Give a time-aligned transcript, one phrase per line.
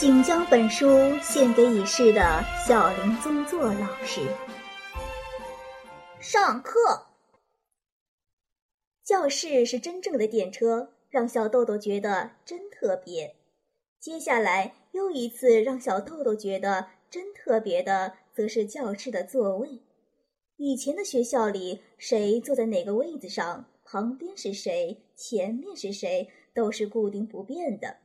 [0.00, 0.88] 仅将本书
[1.20, 4.22] 献给已逝的小林宗作老师。
[6.18, 7.08] 上课，
[9.04, 13.36] 教室是真正的电车，让小豆豆觉得真特别。
[14.00, 19.82] 接下来又一次让小豆豆觉得真特别的，则是教室的座位。
[20.56, 27.98] 以前的学校里，谁坐在哪个位子上，旁边是谁，前面是谁，都是固定不变的。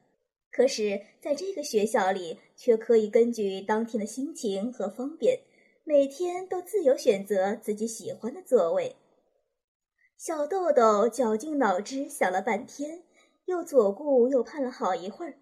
[0.55, 5.41] 可是，在这个学校里，却可以根据当天的心情和方便，
[5.83, 8.95] 每天都自由选择自己喜欢的座位。
[10.15, 13.03] 小豆豆绞尽脑汁想了半天，
[13.47, 15.33] 又左顾右盼了好一会儿，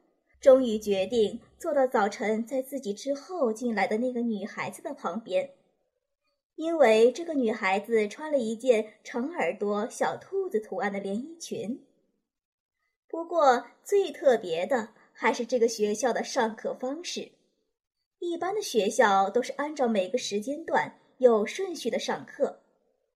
[0.42, 5.52] 终于决定坐到早晨在自己之后进来的那个女孩子的旁边，
[6.56, 11.86] 因为这个女孩子穿了一件长耳朵小兔子图案的连衣裙。
[13.08, 14.90] 不过，最特别的。
[15.14, 17.32] 还是这个学校的上课方式，
[18.20, 22.60] 一般的学校都是按照每个时间段有顺序的上课，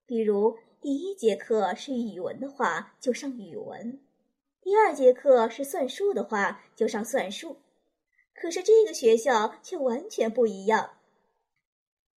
[0.05, 3.99] 比如第一节课是语文的话就上语文，
[4.61, 7.57] 第二节课是算术的话就上算术。
[8.33, 10.91] 可是这个学校却完全不一样，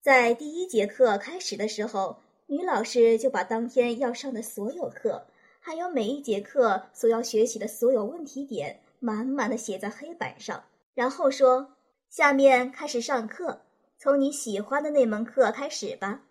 [0.03, 5.27] 在第一节课开始的时候，女老师就把当天要上的所有课，
[5.59, 8.81] 还有每一节课所要学习的所有问题点。
[9.01, 10.63] 满满的写在黑板上，
[10.95, 11.75] 然后说
[12.11, 13.63] ：“下面开始上课，
[13.99, 16.23] 从你喜欢的那门课开始吧。”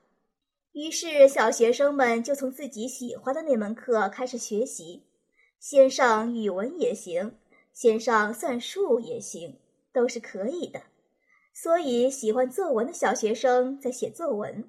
[0.74, 5.04] 于是小学生们就从自己喜欢的那门课开始学习，
[5.60, 7.36] 先上语文也行，
[7.74, 9.58] 先上算术也行，
[9.92, 10.80] 都是可以的。
[11.52, 14.64] 所以喜欢作文的小学生在写作文，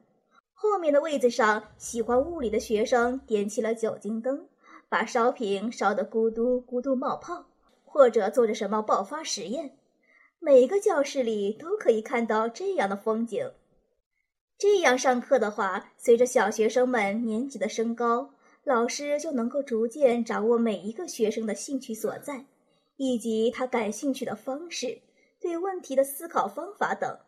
[0.54, 4.48] 后面的位子上，喜欢物理的学生点起了酒精灯，
[4.88, 7.49] 把烧瓶烧得咕嘟咕嘟冒泡。
[7.92, 9.76] 或者做着什么爆发实验，
[10.38, 13.50] 每个教室里都可以看到这样的风景。
[14.56, 18.30] 这样上课的话，随着小学生们年纪的升高，
[18.62, 22.44] 老师就能够逐渐掌握每一个学生的兴趣所在，
[22.96, 25.00] 以及他感兴趣的方式、
[25.40, 27.18] 对问题的思考方法等。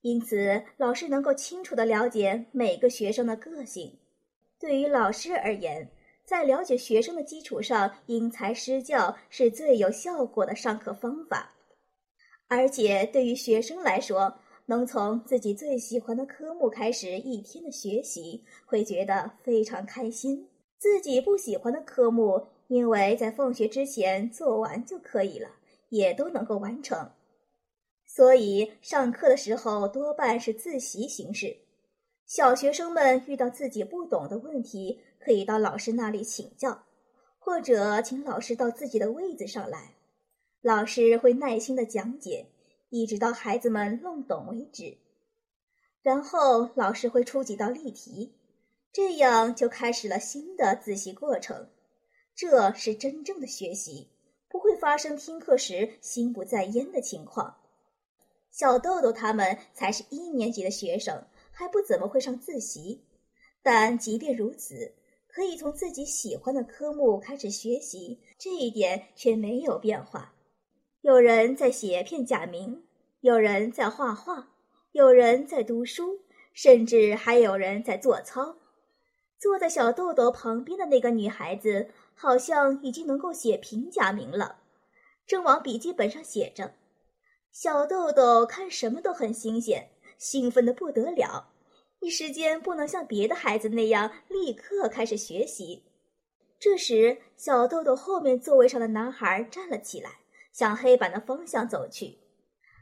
[0.00, 3.98] 因此，老师能够清楚地了解每个学生的个性。
[4.58, 5.90] 对于老师而言，
[6.30, 11.50] 在了解学生的基础上，因材施教是最有效果的上课方法。
[12.46, 14.32] 而且对于学生来说，
[14.66, 20.48] 能从自己最喜欢的科目开始一天的学习，会觉得非常开心。
[20.78, 25.48] 自己不喜欢的科目，因为在放学之前做完就可以了，
[25.88, 27.10] 也都能够完成。
[28.06, 31.56] 所以上课的时候多半是自习形式。
[32.24, 35.00] 小学生们遇到自己不懂的问题。
[35.20, 36.86] 可以到老师那里请教，
[37.38, 39.94] 或者请老师到自己的位子上来，
[40.62, 42.46] 老师会耐心的讲解，
[42.88, 44.96] 一直到孩子们弄懂为止。
[46.02, 48.34] 然后老师会出几道例题，
[48.92, 51.68] 这样就开始了新的自习过程。
[52.34, 54.08] 这是真正的学习，
[54.48, 57.58] 不会发生听课时心不在焉的情况。
[58.50, 63.04] 小豆豆他们才是一年级的学生，还不怎么会上自习，
[63.62, 64.94] 但即便如此。
[65.32, 70.34] 可以从自己喜欢的科目开始学习，这一点却没有变化。
[71.02, 72.84] 有人在写片假名，
[73.20, 74.50] 有人在画画，
[74.92, 76.20] 有人在读书，
[76.52, 78.56] 甚至还有人在做操。
[79.38, 84.58] 坐在小豆豆旁边的那个女孩子，好像已经能够写平假名了，
[85.26, 86.74] 正往笔记本上写着。
[87.52, 91.52] 小豆豆看什么都很新鲜，兴奋的不得了。
[92.00, 95.84] 一时间不能像别的孩子那样立刻开始学习。
[96.58, 100.10] 这时，小豆豆后面座位上的男孩站了起来，
[100.52, 102.18] 向黑板的方向走去。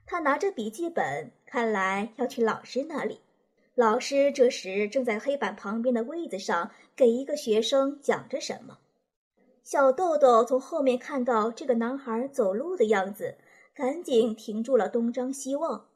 [0.07, 3.21] 他拿着笔记本，看来要去老师那里。
[3.75, 8.79] 老师这时正在黑板旁边的位子上给一个学生讲着什么。
[9.63, 13.37] 小豆豆从后面看到这个男孩走路的样子，
[13.75, 15.89] 赶紧停住了东张西望，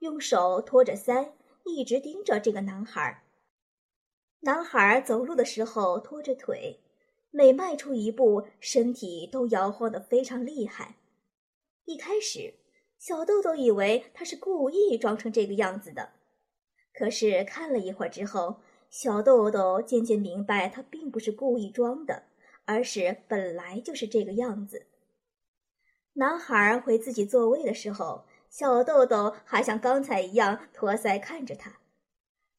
[0.00, 1.28] 用手托着腮。
[1.64, 3.22] 一直盯着这个男孩。
[4.40, 6.80] 男孩走路的时候拖着腿，
[7.30, 10.96] 每迈出一步，身体都摇晃得非常厉害。
[11.84, 12.54] 一开始，
[12.98, 16.10] 小豆豆以为他是故意装成这个样子的，
[16.94, 22.24] 可是看了一会儿之后，小豆豆渐渐明白他并不是故意装的，
[22.64, 24.86] 而是本来就是这个样子。
[26.14, 31.78] 男孩回自己座位的时候，小豆豆还像刚才一样托腮看着他，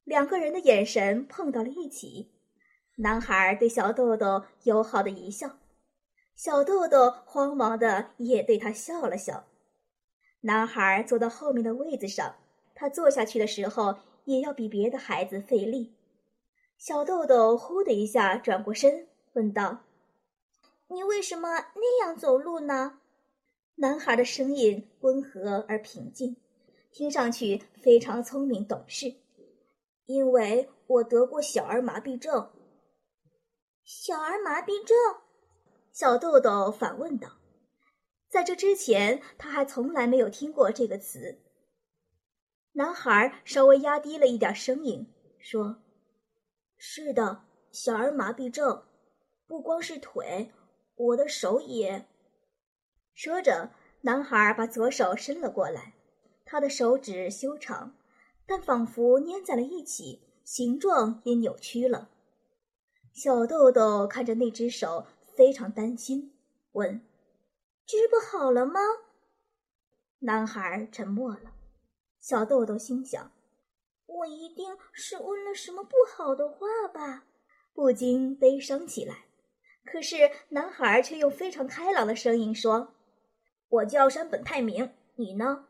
[0.04, 2.32] 两个人的眼神碰到了一起。
[2.96, 5.58] 男孩对小豆豆友好的一笑，
[6.34, 9.44] 小豆豆慌忙的也对他笑了笑。
[10.40, 12.36] 男孩坐到后面的位子上，
[12.74, 15.94] 他坐下去的时候也要比别的孩子费力。
[16.78, 19.80] 小豆豆呼的一下转过身，问道
[20.88, 23.00] ：“你为什么那样走路呢？”
[23.76, 26.36] 男孩的声音温和而平静，
[26.92, 29.14] 听上去非常聪明懂事。
[30.06, 32.50] 因为我得过小儿麻痹症。
[33.84, 34.96] 小儿麻痹症，
[35.90, 37.38] 小豆豆反问道。
[38.28, 41.38] 在这之前，他还从来没有听过这个词。
[42.72, 45.82] 男孩稍微压低了一点声音说
[46.78, 48.84] ：“是的，小儿麻痹症，
[49.46, 50.50] 不光是腿，
[50.94, 52.06] 我的手也。”
[53.14, 53.70] 说着，
[54.00, 55.94] 男孩把左手伸了过来，
[56.44, 57.94] 他的手指修长，
[58.46, 62.10] 但仿佛粘在了一起，形状也扭曲了。
[63.12, 65.06] 小豆豆看着那只手，
[65.36, 66.32] 非常担心，
[66.72, 67.00] 问。
[67.84, 68.80] 治不好了吗？
[70.20, 71.52] 男孩沉默了。
[72.20, 73.32] 小豆豆心想
[74.06, 77.24] ：“我一定是问了什么不好的话吧？”
[77.74, 79.24] 不禁悲伤起来。
[79.84, 82.94] 可是男孩却用非常开朗的声音说
[83.72, 85.66] ：“我叫山本泰明，你呢？”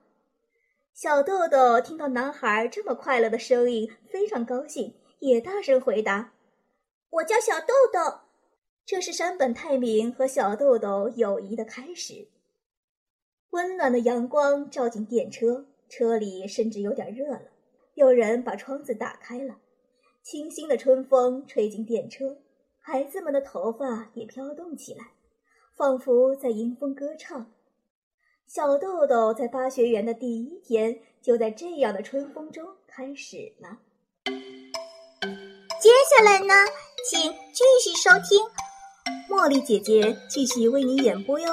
[0.93, 6.33] 小豆豆听到男孩这么快乐的声音，非常高兴，也大声回答
[7.11, 8.01] ：“我叫小豆豆。”
[8.85, 12.29] 这是山本泰明和小豆豆友谊的开始。
[13.51, 17.43] 温暖的阳光照进电车，车里甚至有点热了。
[17.95, 19.61] 有人把窗子打开了，
[20.25, 22.37] 清新的春风吹进电车，
[22.81, 25.13] 孩子们的头发也飘动起来，
[25.77, 27.53] 仿佛在迎风歌唱。
[28.55, 33.79] 小豆豆在巴学园的第一天，就在这样的春风中开始了。
[35.81, 36.53] 接下来呢，
[37.09, 38.39] 请继续收听。
[39.31, 41.49] 茉莉姐姐继续为你演播哟。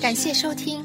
[0.00, 0.84] 感谢收听，